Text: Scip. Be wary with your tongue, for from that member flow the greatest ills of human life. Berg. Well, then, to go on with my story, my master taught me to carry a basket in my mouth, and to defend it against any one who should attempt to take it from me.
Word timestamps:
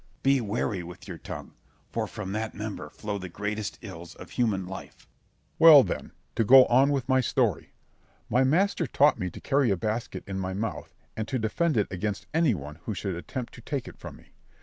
Scip. 0.15 0.23
Be 0.23 0.41
wary 0.41 0.81
with 0.81 1.07
your 1.07 1.19
tongue, 1.19 1.53
for 1.91 2.07
from 2.07 2.31
that 2.31 2.55
member 2.55 2.89
flow 2.89 3.19
the 3.19 3.29
greatest 3.29 3.77
ills 3.83 4.15
of 4.15 4.31
human 4.31 4.65
life. 4.65 4.97
Berg. 5.01 5.07
Well, 5.59 5.83
then, 5.83 6.11
to 6.35 6.43
go 6.43 6.65
on 6.65 6.89
with 6.89 7.07
my 7.07 7.21
story, 7.21 7.71
my 8.27 8.43
master 8.43 8.87
taught 8.87 9.19
me 9.19 9.29
to 9.29 9.39
carry 9.39 9.69
a 9.69 9.77
basket 9.77 10.23
in 10.25 10.39
my 10.39 10.55
mouth, 10.55 10.95
and 11.15 11.27
to 11.27 11.37
defend 11.37 11.77
it 11.77 11.85
against 11.91 12.25
any 12.33 12.55
one 12.55 12.79
who 12.85 12.95
should 12.95 13.13
attempt 13.13 13.53
to 13.53 13.61
take 13.61 13.87
it 13.87 13.99
from 13.99 14.15
me. 14.15 14.29